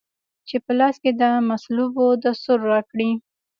[0.47, 3.11] چي په لاس کې د مصلوبو دستور راکړی